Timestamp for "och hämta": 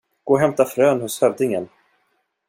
0.33-0.65